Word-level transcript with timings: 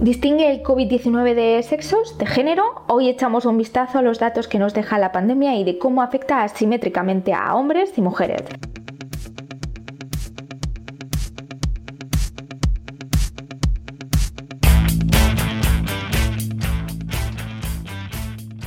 ¿Distingue 0.00 0.50
el 0.50 0.62
COVID-19 0.62 1.34
de 1.34 1.62
sexos, 1.62 2.16
de 2.16 2.24
género? 2.24 2.86
Hoy 2.88 3.10
echamos 3.10 3.44
un 3.44 3.58
vistazo 3.58 3.98
a 3.98 4.02
los 4.02 4.18
datos 4.18 4.48
que 4.48 4.58
nos 4.58 4.72
deja 4.72 4.98
la 4.98 5.12
pandemia 5.12 5.56
y 5.56 5.64
de 5.64 5.76
cómo 5.76 6.00
afecta 6.00 6.42
asimétricamente 6.42 7.34
a 7.34 7.54
hombres 7.54 7.92
y 7.98 8.00
mujeres. 8.00 8.40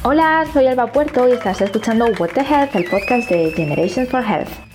Hola, 0.04 0.46
soy 0.54 0.68
Alba 0.68 0.92
Puerto 0.92 1.28
y 1.28 1.32
estás 1.32 1.62
escuchando 1.62 2.06
What 2.20 2.30
the 2.36 2.42
Health, 2.42 2.76
el 2.76 2.86
podcast 2.86 3.28
de 3.32 3.52
Generations 3.54 4.08
for 4.08 4.24
Health. 4.24 4.73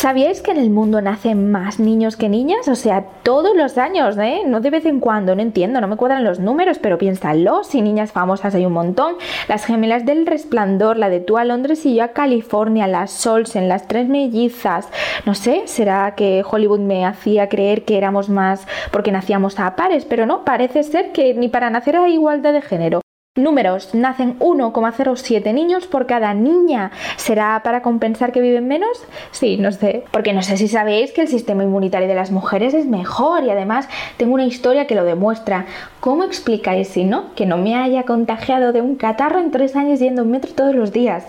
¿Sabíais 0.00 0.40
que 0.40 0.50
en 0.50 0.56
el 0.56 0.70
mundo 0.70 1.02
nacen 1.02 1.52
más 1.52 1.78
niños 1.78 2.16
que 2.16 2.30
niñas? 2.30 2.68
O 2.68 2.74
sea, 2.74 3.04
todos 3.22 3.54
los 3.54 3.76
años, 3.76 4.16
¿eh? 4.16 4.44
No 4.46 4.62
de 4.62 4.70
vez 4.70 4.86
en 4.86 4.98
cuando, 4.98 5.36
no 5.36 5.42
entiendo, 5.42 5.78
no 5.78 5.88
me 5.88 5.98
cuadran 5.98 6.24
los 6.24 6.40
números, 6.40 6.78
pero 6.78 6.96
piénsalo, 6.96 7.64
si 7.64 7.82
niñas 7.82 8.10
famosas 8.10 8.54
hay 8.54 8.64
un 8.64 8.72
montón. 8.72 9.16
Las 9.46 9.66
gemelas 9.66 10.06
del 10.06 10.24
resplandor, 10.24 10.96
la 10.96 11.10
de 11.10 11.20
tú 11.20 11.36
a 11.36 11.44
Londres 11.44 11.84
y 11.84 11.96
yo 11.96 12.04
a 12.04 12.14
California, 12.14 12.86
las 12.86 13.26
en 13.54 13.68
las 13.68 13.88
tres 13.88 14.08
mellizas. 14.08 14.88
No 15.26 15.34
sé, 15.34 15.64
será 15.66 16.14
que 16.14 16.42
Hollywood 16.50 16.80
me 16.80 17.04
hacía 17.04 17.50
creer 17.50 17.84
que 17.84 17.98
éramos 17.98 18.30
más 18.30 18.66
porque 18.92 19.12
nacíamos 19.12 19.60
a 19.60 19.76
pares, 19.76 20.06
pero 20.06 20.24
no, 20.24 20.46
parece 20.46 20.82
ser 20.82 21.12
que 21.12 21.34
ni 21.34 21.48
para 21.48 21.68
nacer 21.68 21.96
hay 21.96 22.14
igualdad 22.14 22.54
de 22.54 22.62
género. 22.62 23.02
Números, 23.36 23.94
nacen 23.94 24.36
1,07 24.40 25.54
niños 25.54 25.86
por 25.86 26.08
cada 26.08 26.34
niña. 26.34 26.90
¿Será 27.16 27.60
para 27.62 27.80
compensar 27.80 28.32
que 28.32 28.40
viven 28.40 28.66
menos? 28.66 29.04
Sí, 29.30 29.56
no 29.56 29.70
sé. 29.70 30.02
Porque 30.10 30.32
no 30.32 30.42
sé 30.42 30.56
si 30.56 30.66
sabéis 30.66 31.12
que 31.12 31.20
el 31.20 31.28
sistema 31.28 31.62
inmunitario 31.62 32.08
de 32.08 32.16
las 32.16 32.32
mujeres 32.32 32.74
es 32.74 32.86
mejor 32.86 33.44
y 33.44 33.50
además 33.50 33.88
tengo 34.16 34.34
una 34.34 34.46
historia 34.46 34.88
que 34.88 34.96
lo 34.96 35.04
demuestra. 35.04 35.66
¿Cómo 36.00 36.24
explicáis 36.24 36.88
si 36.88 37.04
no? 37.04 37.32
Que 37.36 37.46
no 37.46 37.56
me 37.56 37.76
haya 37.76 38.02
contagiado 38.02 38.72
de 38.72 38.80
un 38.80 38.96
catarro 38.96 39.38
en 39.38 39.52
tres 39.52 39.76
años 39.76 40.00
yendo 40.00 40.22
un 40.22 40.32
metro 40.32 40.52
todos 40.52 40.74
los 40.74 40.90
días. 40.90 41.24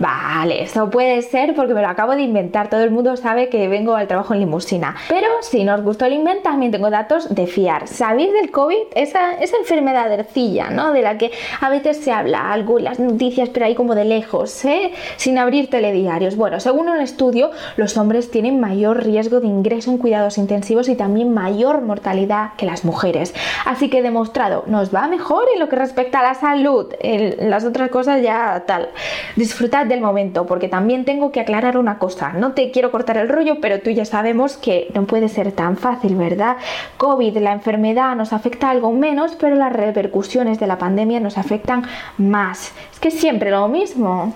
Vale, 0.00 0.64
eso 0.64 0.90
puede 0.90 1.22
ser 1.22 1.54
porque 1.54 1.72
me 1.72 1.82
lo 1.82 1.88
acabo 1.88 2.16
de 2.16 2.22
inventar. 2.22 2.68
Todo 2.68 2.82
el 2.82 2.90
mundo 2.90 3.16
sabe 3.16 3.48
que 3.48 3.68
vengo 3.68 3.94
al 3.94 4.08
trabajo 4.08 4.34
en 4.34 4.40
limusina. 4.40 4.96
Pero 5.08 5.28
si 5.42 5.62
no 5.62 5.76
os 5.76 5.82
gustó 5.82 6.06
el 6.06 6.14
invento, 6.14 6.42
también 6.42 6.72
tengo 6.72 6.90
datos 6.90 7.32
de 7.32 7.46
fiar. 7.46 7.86
¿Sabéis 7.86 8.32
del 8.32 8.50
COVID? 8.50 8.88
Esa, 8.96 9.34
esa 9.34 9.56
enfermedad 9.56 10.10
ercilla, 10.12 10.70
¿no? 10.70 10.92
De 10.92 11.02
la 11.02 11.16
que 11.16 11.30
a 11.60 11.70
veces 11.70 11.98
se 11.98 12.12
habla 12.12 12.52
algo 12.52 12.78
en 12.78 12.84
las 12.84 12.98
noticias, 12.98 13.48
pero 13.48 13.66
ahí 13.66 13.74
como 13.74 13.94
de 13.94 14.04
lejos, 14.04 14.64
¿eh? 14.64 14.92
sin 15.16 15.38
abrir 15.38 15.70
telediarios. 15.70 16.36
Bueno, 16.36 16.60
según 16.60 16.88
un 16.88 17.00
estudio, 17.00 17.50
los 17.76 17.96
hombres 17.96 18.30
tienen 18.30 18.60
mayor 18.60 19.04
riesgo 19.04 19.40
de 19.40 19.46
ingreso 19.46 19.90
en 19.90 19.98
cuidados 19.98 20.38
intensivos 20.38 20.88
y 20.88 20.94
también 20.94 21.32
mayor 21.32 21.80
mortalidad 21.80 22.52
que 22.56 22.66
las 22.66 22.84
mujeres. 22.84 23.34
Así 23.64 23.88
que 23.88 24.02
demostrado, 24.02 24.64
nos 24.66 24.94
va 24.94 25.08
mejor 25.08 25.44
en 25.52 25.60
lo 25.60 25.68
que 25.68 25.76
respecta 25.76 26.20
a 26.20 26.22
la 26.22 26.34
salud. 26.34 26.92
Las 27.40 27.64
otras 27.64 27.90
cosas 27.90 28.22
ya 28.22 28.64
tal. 28.66 28.88
Disfrutad 29.36 29.86
del 29.86 30.00
momento, 30.00 30.46
porque 30.46 30.68
también 30.68 31.04
tengo 31.04 31.32
que 31.32 31.40
aclarar 31.40 31.78
una 31.78 31.98
cosa. 31.98 32.32
No 32.32 32.52
te 32.52 32.70
quiero 32.70 32.90
cortar 32.90 33.16
el 33.16 33.28
rollo, 33.28 33.58
pero 33.60 33.80
tú 33.80 33.90
ya 33.90 34.04
sabemos 34.04 34.56
que 34.56 34.90
no 34.94 35.04
puede 35.04 35.28
ser 35.28 35.52
tan 35.52 35.76
fácil, 35.76 36.16
¿verdad? 36.16 36.56
COVID, 36.96 37.38
la 37.38 37.52
enfermedad, 37.52 38.16
nos 38.16 38.32
afecta 38.32 38.70
algo 38.70 38.92
menos, 38.92 39.36
pero 39.38 39.56
las 39.56 39.72
repercusiones 39.72 40.58
de 40.58 40.66
la 40.66 40.78
pandemia 40.78 41.20
nos 41.20 41.33
afectan 41.38 41.84
más. 42.18 42.72
Es 42.92 43.00
que 43.00 43.10
siempre 43.10 43.50
lo 43.50 43.68
mismo. 43.68 44.34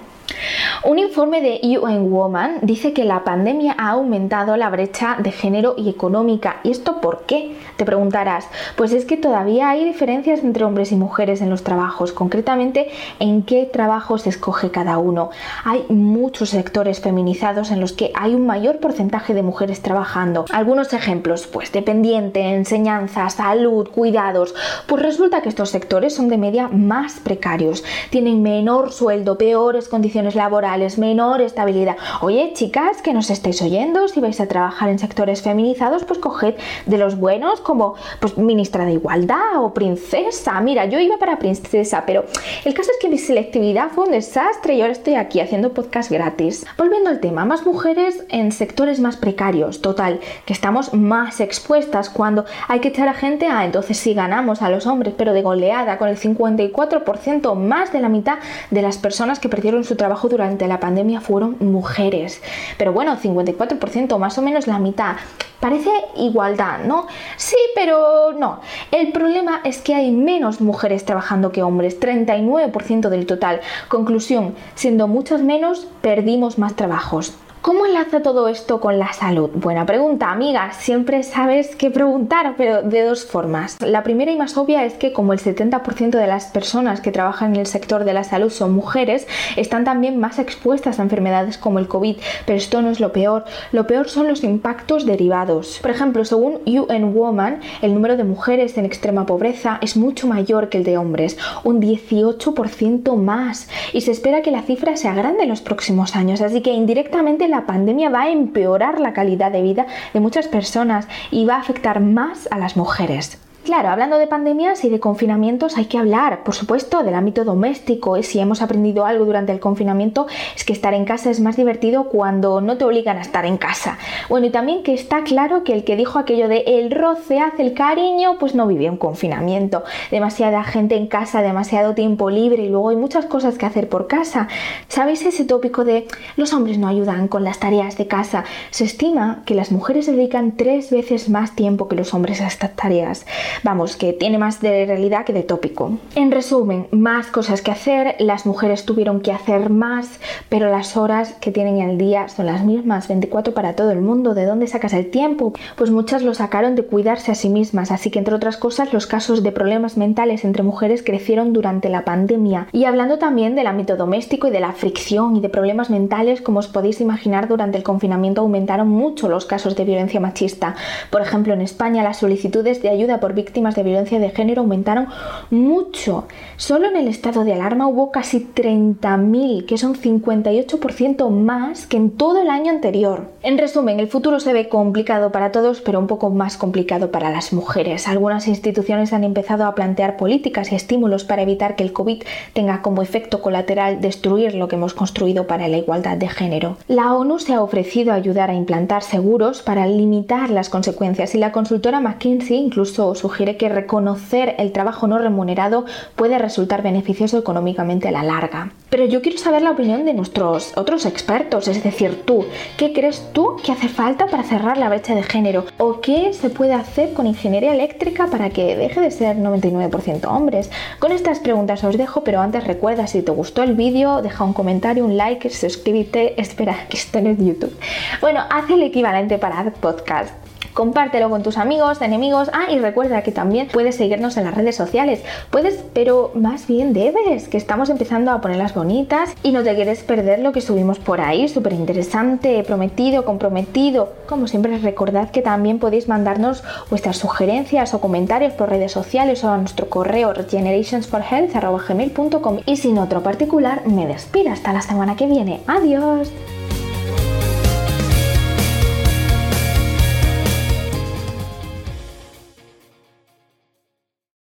Un 0.84 0.98
informe 0.98 1.40
de 1.40 1.60
UN 1.78 2.10
Woman 2.10 2.58
dice 2.62 2.92
que 2.92 3.04
la 3.04 3.24
pandemia 3.24 3.74
ha 3.78 3.90
aumentado 3.90 4.56
la 4.56 4.70
brecha 4.70 5.16
de 5.18 5.32
género 5.32 5.74
y 5.76 5.88
económica. 5.88 6.60
¿Y 6.62 6.70
esto 6.70 7.00
por 7.00 7.22
qué? 7.22 7.56
Te 7.76 7.84
preguntarás. 7.84 8.46
Pues 8.76 8.92
es 8.92 9.04
que 9.04 9.16
todavía 9.16 9.70
hay 9.70 9.84
diferencias 9.84 10.40
entre 10.44 10.64
hombres 10.64 10.92
y 10.92 10.96
mujeres 10.96 11.40
en 11.40 11.50
los 11.50 11.64
trabajos, 11.64 12.12
concretamente 12.12 12.88
en 13.18 13.42
qué 13.42 13.64
trabajo 13.64 14.18
se 14.18 14.28
escoge 14.28 14.70
cada 14.70 14.98
uno. 14.98 15.30
Hay 15.64 15.84
muchos 15.88 16.50
sectores 16.50 17.00
feminizados 17.00 17.70
en 17.70 17.80
los 17.80 17.92
que 17.92 18.12
hay 18.14 18.34
un 18.34 18.46
mayor 18.46 18.78
porcentaje 18.78 19.34
de 19.34 19.42
mujeres 19.42 19.82
trabajando. 19.82 20.44
Algunos 20.52 20.92
ejemplos, 20.92 21.46
pues 21.46 21.72
dependiente, 21.72 22.40
enseñanza, 22.40 23.28
salud, 23.30 23.88
cuidados. 23.88 24.54
Pues 24.86 25.02
resulta 25.02 25.42
que 25.42 25.48
estos 25.48 25.70
sectores 25.70 26.14
son 26.14 26.28
de 26.28 26.38
media 26.38 26.68
más 26.68 27.20
precarios, 27.20 27.84
tienen 28.10 28.42
menor 28.42 28.92
sueldo, 28.92 29.38
peores 29.38 29.88
condiciones 29.88 30.17
laborales, 30.22 30.98
menor 30.98 31.40
estabilidad. 31.40 31.96
Oye, 32.20 32.52
chicas, 32.54 33.02
que 33.02 33.14
nos 33.14 33.30
estáis 33.30 33.62
oyendo, 33.62 34.08
si 34.08 34.20
vais 34.20 34.40
a 34.40 34.48
trabajar 34.48 34.88
en 34.88 34.98
sectores 34.98 35.42
feminizados, 35.42 36.04
pues 36.04 36.18
coged 36.18 36.54
de 36.86 36.98
los 36.98 37.16
buenos 37.16 37.60
como 37.60 37.94
pues 38.20 38.36
ministra 38.36 38.84
de 38.84 38.92
igualdad 38.92 39.62
o 39.62 39.72
princesa. 39.72 40.60
Mira, 40.60 40.86
yo 40.86 40.98
iba 40.98 41.18
para 41.18 41.38
princesa, 41.38 42.04
pero 42.06 42.24
el 42.64 42.74
caso 42.74 42.90
es 42.90 42.98
que 43.00 43.08
mi 43.08 43.18
selectividad 43.18 43.90
fue 43.90 44.04
un 44.04 44.12
desastre 44.12 44.74
y 44.74 44.80
ahora 44.80 44.92
estoy 44.92 45.14
aquí 45.14 45.40
haciendo 45.40 45.72
podcast 45.72 46.10
gratis. 46.10 46.66
Volviendo 46.76 47.10
al 47.10 47.20
tema, 47.20 47.44
más 47.44 47.64
mujeres 47.64 48.24
en 48.28 48.52
sectores 48.52 49.00
más 49.00 49.16
precarios, 49.16 49.80
total, 49.80 50.20
que 50.44 50.52
estamos 50.52 50.94
más 50.94 51.40
expuestas 51.40 52.10
cuando 52.10 52.44
hay 52.66 52.80
que 52.80 52.88
echar 52.88 53.08
a 53.08 53.14
gente 53.14 53.46
a, 53.46 53.64
entonces 53.64 53.96
sí 53.96 54.14
ganamos 54.14 54.62
a 54.62 54.70
los 54.70 54.86
hombres, 54.86 55.14
pero 55.16 55.32
de 55.32 55.42
goleada, 55.42 55.98
con 55.98 56.08
el 56.08 56.16
54% 56.16 57.54
más 57.54 57.92
de 57.92 58.00
la 58.00 58.08
mitad 58.08 58.38
de 58.70 58.82
las 58.82 58.98
personas 58.98 59.38
que 59.38 59.48
perdieron 59.48 59.84
su 59.84 59.96
trabajo 59.96 60.07
durante 60.28 60.66
la 60.66 60.80
pandemia 60.80 61.20
fueron 61.20 61.56
mujeres. 61.60 62.42
Pero 62.76 62.92
bueno, 62.92 63.16
54%, 63.16 64.18
más 64.18 64.38
o 64.38 64.42
menos 64.42 64.66
la 64.66 64.78
mitad. 64.78 65.16
Parece 65.60 65.90
igualdad, 66.16 66.84
¿no? 66.84 67.06
Sí, 67.36 67.56
pero 67.74 68.32
no. 68.32 68.60
El 68.92 69.12
problema 69.12 69.60
es 69.64 69.78
que 69.78 69.94
hay 69.94 70.12
menos 70.12 70.60
mujeres 70.60 71.04
trabajando 71.04 71.50
que 71.52 71.62
hombres, 71.62 72.00
39% 72.00 73.08
del 73.08 73.26
total. 73.26 73.60
Conclusión, 73.88 74.54
siendo 74.74 75.08
muchas 75.08 75.42
menos, 75.42 75.88
perdimos 76.00 76.58
más 76.58 76.76
trabajos. 76.76 77.34
¿Cómo 77.60 77.86
enlaza 77.86 78.22
todo 78.22 78.46
esto 78.46 78.80
con 78.80 79.00
la 79.00 79.12
salud? 79.12 79.50
Buena 79.52 79.84
pregunta, 79.84 80.30
amiga. 80.30 80.72
Siempre 80.74 81.24
sabes 81.24 81.74
qué 81.74 81.90
preguntar, 81.90 82.54
pero 82.56 82.82
de 82.82 83.02
dos 83.02 83.24
formas. 83.24 83.76
La 83.82 84.04
primera 84.04 84.30
y 84.30 84.36
más 84.36 84.56
obvia 84.56 84.84
es 84.84 84.94
que 84.94 85.12
como 85.12 85.32
el 85.32 85.40
70% 85.40 86.10
de 86.10 86.26
las 86.28 86.46
personas 86.46 87.00
que 87.00 87.10
trabajan 87.10 87.54
en 87.54 87.60
el 87.60 87.66
sector 87.66 88.04
de 88.04 88.12
la 88.12 88.22
salud 88.22 88.50
son 88.50 88.72
mujeres, 88.72 89.26
están 89.56 89.84
también 89.84 90.20
más 90.20 90.38
expuestas 90.38 91.00
a 91.00 91.02
enfermedades 91.02 91.58
como 91.58 91.80
el 91.80 91.88
COVID. 91.88 92.18
Pero 92.46 92.56
esto 92.56 92.80
no 92.80 92.90
es 92.90 93.00
lo 93.00 93.12
peor. 93.12 93.44
Lo 93.72 93.88
peor 93.88 94.08
son 94.08 94.28
los 94.28 94.44
impactos 94.44 95.04
derivados. 95.04 95.80
Por 95.82 95.90
ejemplo, 95.90 96.24
según 96.24 96.60
UN 96.64 97.12
Woman, 97.12 97.60
el 97.82 97.92
número 97.92 98.16
de 98.16 98.24
mujeres 98.24 98.78
en 98.78 98.84
extrema 98.84 99.26
pobreza 99.26 99.78
es 99.80 99.96
mucho 99.96 100.28
mayor 100.28 100.68
que 100.68 100.78
el 100.78 100.84
de 100.84 100.96
hombres, 100.96 101.36
un 101.64 101.82
18% 101.82 103.16
más. 103.16 103.68
Y 103.92 104.02
se 104.02 104.12
espera 104.12 104.42
que 104.42 104.52
la 104.52 104.62
cifra 104.62 104.96
sea 104.96 105.14
grande 105.14 105.42
en 105.42 105.48
los 105.48 105.60
próximos 105.60 106.14
años. 106.14 106.40
Así 106.40 106.60
que 106.60 106.72
indirectamente 106.72 107.47
la 107.48 107.66
pandemia 107.66 108.10
va 108.10 108.22
a 108.22 108.30
empeorar 108.30 109.00
la 109.00 109.12
calidad 109.12 109.50
de 109.50 109.62
vida 109.62 109.86
de 110.12 110.20
muchas 110.20 110.48
personas 110.48 111.08
y 111.30 111.44
va 111.44 111.56
a 111.56 111.60
afectar 111.60 112.00
más 112.00 112.48
a 112.50 112.58
las 112.58 112.76
mujeres. 112.76 113.38
Claro, 113.68 113.90
hablando 113.90 114.16
de 114.16 114.26
pandemias 114.26 114.82
y 114.84 114.88
de 114.88 114.98
confinamientos 114.98 115.76
hay 115.76 115.84
que 115.84 115.98
hablar, 115.98 116.42
por 116.42 116.54
supuesto, 116.54 117.02
del 117.02 117.14
ámbito 117.14 117.44
doméstico. 117.44 118.16
Y 118.16 118.22
si 118.22 118.40
hemos 118.40 118.62
aprendido 118.62 119.04
algo 119.04 119.26
durante 119.26 119.52
el 119.52 119.60
confinamiento 119.60 120.26
es 120.56 120.64
que 120.64 120.72
estar 120.72 120.94
en 120.94 121.04
casa 121.04 121.28
es 121.28 121.40
más 121.40 121.58
divertido 121.58 122.04
cuando 122.04 122.62
no 122.62 122.78
te 122.78 122.86
obligan 122.86 123.18
a 123.18 123.20
estar 123.20 123.44
en 123.44 123.58
casa. 123.58 123.98
Bueno, 124.30 124.46
y 124.46 124.50
también 124.50 124.82
que 124.82 124.94
está 124.94 125.22
claro 125.22 125.64
que 125.64 125.74
el 125.74 125.84
que 125.84 125.96
dijo 125.96 126.18
aquello 126.18 126.48
de 126.48 126.64
el 126.66 126.90
roce 126.90 127.40
hace 127.40 127.60
el 127.60 127.74
cariño, 127.74 128.38
pues 128.40 128.54
no 128.54 128.66
vivió 128.66 128.90
un 128.90 128.96
confinamiento. 128.96 129.84
Demasiada 130.10 130.64
gente 130.64 130.96
en 130.96 131.06
casa, 131.06 131.42
demasiado 131.42 131.92
tiempo 131.92 132.30
libre 132.30 132.62
y 132.62 132.70
luego 132.70 132.88
hay 132.88 132.96
muchas 132.96 133.26
cosas 133.26 133.58
que 133.58 133.66
hacer 133.66 133.90
por 133.90 134.06
casa. 134.06 134.48
¿Sabéis 134.88 135.26
ese 135.26 135.44
tópico 135.44 135.84
de 135.84 136.08
los 136.36 136.54
hombres 136.54 136.78
no 136.78 136.88
ayudan 136.88 137.28
con 137.28 137.44
las 137.44 137.58
tareas 137.58 137.98
de 137.98 138.06
casa? 138.06 138.44
Se 138.70 138.84
estima 138.84 139.42
que 139.44 139.54
las 139.54 139.72
mujeres 139.72 140.06
dedican 140.06 140.56
tres 140.56 140.90
veces 140.90 141.28
más 141.28 141.54
tiempo 141.54 141.86
que 141.86 141.96
los 141.96 142.14
hombres 142.14 142.40
a 142.40 142.46
estas 142.46 142.74
tareas. 142.74 143.26
Vamos, 143.62 143.96
que 143.96 144.12
tiene 144.12 144.38
más 144.38 144.60
de 144.60 144.86
realidad 144.86 145.24
que 145.24 145.32
de 145.32 145.42
tópico. 145.42 145.98
En 146.14 146.30
resumen, 146.30 146.86
más 146.90 147.26
cosas 147.26 147.62
que 147.62 147.70
hacer, 147.70 148.14
las 148.18 148.46
mujeres 148.46 148.84
tuvieron 148.84 149.20
que 149.20 149.32
hacer 149.32 149.70
más, 149.70 150.20
pero 150.48 150.70
las 150.70 150.96
horas 150.96 151.34
que 151.40 151.50
tienen 151.50 151.80
el 151.80 151.98
día 151.98 152.28
son 152.28 152.46
las 152.46 152.64
mismas, 152.64 153.08
24 153.08 153.54
para 153.54 153.74
todo 153.74 153.90
el 153.90 154.00
mundo. 154.00 154.34
¿De 154.34 154.46
dónde 154.46 154.66
sacas 154.66 154.92
el 154.92 155.10
tiempo? 155.10 155.52
Pues 155.76 155.90
muchas 155.90 156.22
lo 156.22 156.34
sacaron 156.34 156.76
de 156.76 156.84
cuidarse 156.84 157.32
a 157.32 157.34
sí 157.34 157.48
mismas, 157.48 157.90
así 157.90 158.10
que 158.10 158.18
entre 158.18 158.34
otras 158.34 158.56
cosas 158.56 158.92
los 158.92 159.06
casos 159.06 159.42
de 159.42 159.52
problemas 159.52 159.96
mentales 159.96 160.44
entre 160.44 160.62
mujeres 160.62 161.02
crecieron 161.02 161.52
durante 161.52 161.88
la 161.88 162.04
pandemia. 162.04 162.68
Y 162.72 162.84
hablando 162.84 163.18
también 163.18 163.56
del 163.56 163.66
ámbito 163.66 163.96
doméstico 163.96 164.46
y 164.46 164.50
de 164.50 164.60
la 164.60 164.72
fricción 164.72 165.36
y 165.36 165.40
de 165.40 165.48
problemas 165.48 165.90
mentales, 165.90 166.40
como 166.40 166.60
os 166.60 166.68
podéis 166.68 167.00
imaginar, 167.00 167.48
durante 167.48 167.76
el 167.76 167.82
confinamiento 167.82 168.40
aumentaron 168.42 168.88
mucho 168.88 169.28
los 169.28 169.46
casos 169.46 169.74
de 169.74 169.84
violencia 169.84 170.20
machista. 170.20 170.76
Por 171.10 171.22
ejemplo, 171.22 171.54
en 171.54 171.60
España 171.60 172.02
las 172.02 172.18
solicitudes 172.18 172.82
de 172.82 172.90
ayuda 172.90 173.20
por 173.20 173.34
víctimas 173.34 173.47
víctimas 173.48 173.74
de 173.74 173.82
violencia 173.82 174.18
de 174.18 174.28
género 174.28 174.60
aumentaron 174.60 175.06
mucho. 175.50 176.26
Solo 176.58 176.86
en 176.88 176.96
el 176.96 177.08
estado 177.08 177.44
de 177.44 177.54
alarma 177.54 177.86
hubo 177.86 178.10
casi 178.10 178.46
30.000, 178.54 179.64
que 179.64 179.78
son 179.78 179.94
58% 179.94 181.30
más 181.30 181.86
que 181.86 181.96
en 181.96 182.10
todo 182.10 182.42
el 182.42 182.50
año 182.50 182.70
anterior. 182.70 183.30
En 183.42 183.56
resumen, 183.56 184.00
el 184.00 184.08
futuro 184.08 184.38
se 184.38 184.52
ve 184.52 184.68
complicado 184.68 185.32
para 185.32 185.50
todos, 185.50 185.80
pero 185.80 185.98
un 185.98 186.06
poco 186.06 186.28
más 186.28 186.58
complicado 186.58 187.10
para 187.10 187.30
las 187.30 187.54
mujeres. 187.54 188.06
Algunas 188.06 188.48
instituciones 188.48 189.14
han 189.14 189.24
empezado 189.24 189.64
a 189.64 189.74
plantear 189.74 190.18
políticas 190.18 190.70
y 190.70 190.74
estímulos 190.74 191.24
para 191.24 191.40
evitar 191.40 191.74
que 191.74 191.84
el 191.84 191.94
COVID 191.94 192.22
tenga 192.52 192.82
como 192.82 193.00
efecto 193.00 193.40
colateral 193.40 194.02
destruir 194.02 194.54
lo 194.56 194.68
que 194.68 194.76
hemos 194.76 194.92
construido 194.92 195.46
para 195.46 195.68
la 195.68 195.78
igualdad 195.78 196.18
de 196.18 196.28
género. 196.28 196.76
La 196.86 197.14
ONU 197.14 197.38
se 197.38 197.54
ha 197.54 197.62
ofrecido 197.62 198.12
a 198.12 198.16
ayudar 198.16 198.50
a 198.50 198.54
implantar 198.54 199.02
seguros 199.02 199.62
para 199.62 199.86
limitar 199.86 200.50
las 200.50 200.68
consecuencias 200.68 201.34
y 201.34 201.38
la 201.38 201.52
consultora 201.52 202.00
McKinsey 202.00 202.58
incluso 202.58 203.14
sugiere 203.14 203.37
que 203.56 203.68
reconocer 203.68 204.56
el 204.58 204.72
trabajo 204.72 205.06
no 205.06 205.18
remunerado 205.18 205.84
puede 206.16 206.38
resultar 206.38 206.82
beneficioso 206.82 207.38
económicamente 207.38 208.08
a 208.08 208.10
la 208.10 208.24
larga. 208.24 208.72
Pero 208.90 209.04
yo 209.04 209.22
quiero 209.22 209.38
saber 209.38 209.62
la 209.62 209.70
opinión 209.70 210.04
de 210.04 210.14
nuestros 210.14 210.76
otros 210.76 211.06
expertos, 211.06 211.68
es 211.68 211.84
decir, 211.84 212.22
tú, 212.24 212.46
¿qué 212.76 212.92
crees 212.92 213.32
tú 213.32 213.56
que 213.62 213.72
hace 213.72 213.88
falta 213.88 214.26
para 214.26 214.42
cerrar 214.42 214.78
la 214.78 214.88
brecha 214.88 215.14
de 215.14 215.22
género? 215.22 215.66
¿O 215.76 216.00
qué 216.00 216.32
se 216.32 216.50
puede 216.50 216.72
hacer 216.72 217.12
con 217.12 217.26
ingeniería 217.26 217.72
eléctrica 217.72 218.26
para 218.26 218.50
que 218.50 218.76
deje 218.76 219.00
de 219.00 219.10
ser 219.10 219.36
99% 219.36 220.26
hombres? 220.26 220.70
Con 220.98 221.12
estas 221.12 221.38
preguntas 221.38 221.84
os 221.84 221.96
dejo, 221.96 222.24
pero 222.24 222.40
antes 222.40 222.64
recuerda 222.64 223.06
si 223.06 223.22
te 223.22 223.30
gustó 223.30 223.62
el 223.62 223.74
vídeo, 223.74 224.22
deja 224.22 224.42
un 224.42 224.52
comentario, 224.52 225.04
un 225.04 225.16
like, 225.16 225.50
suscríbete, 225.50 226.40
espera 226.40 226.86
que 226.88 226.96
esto 226.96 227.20
no 227.20 227.30
es 227.30 227.38
YouTube. 227.38 227.76
Bueno, 228.20 228.40
haz 228.50 228.68
el 228.70 228.82
equivalente 228.82 229.38
para 229.38 229.68
podcast 229.80 230.32
compártelo 230.78 231.28
con 231.28 231.42
tus 231.42 231.58
amigos, 231.58 232.00
enemigos. 232.02 232.50
Ah, 232.52 232.70
y 232.70 232.78
recuerda 232.78 233.24
que 233.24 233.32
también 233.32 233.66
puedes 233.66 233.96
seguirnos 233.96 234.36
en 234.36 234.44
las 234.44 234.54
redes 234.54 234.76
sociales. 234.76 235.24
Puedes, 235.50 235.82
pero 235.92 236.30
más 236.36 236.68
bien 236.68 236.92
debes, 236.92 237.48
que 237.48 237.56
estamos 237.56 237.90
empezando 237.90 238.30
a 238.30 238.40
ponerlas 238.40 238.74
bonitas 238.74 239.34
y 239.42 239.50
no 239.50 239.64
te 239.64 239.74
quieres 239.74 240.04
perder 240.04 240.38
lo 240.38 240.52
que 240.52 240.60
subimos 240.60 241.00
por 241.00 241.20
ahí, 241.20 241.48
súper 241.48 241.72
interesante, 241.72 242.62
prometido, 242.62 243.24
comprometido. 243.24 244.12
Como 244.28 244.46
siempre, 244.46 244.78
recordad 244.78 245.32
que 245.32 245.42
también 245.42 245.80
podéis 245.80 246.06
mandarnos 246.06 246.62
vuestras 246.90 247.16
sugerencias 247.16 247.92
o 247.92 248.00
comentarios 248.00 248.52
por 248.52 248.70
redes 248.70 248.92
sociales 248.92 249.42
o 249.42 249.50
a 249.50 249.58
nuestro 249.58 249.88
correo 249.88 250.32
regenerationsforhealth.gmail.com 250.32 252.58
y 252.66 252.76
sin 252.76 252.98
otro 252.98 253.24
particular, 253.24 253.84
me 253.84 254.06
despido 254.06 254.52
hasta 254.52 254.72
la 254.72 254.82
semana 254.82 255.16
que 255.16 255.26
viene. 255.26 255.60
Adiós. 255.66 256.30